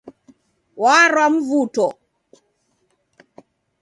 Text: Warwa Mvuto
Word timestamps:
Warwa 0.81 1.25
Mvuto 1.33 1.85